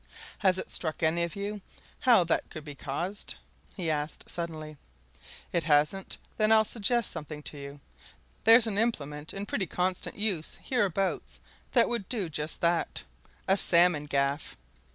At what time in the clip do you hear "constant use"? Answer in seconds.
9.67-10.57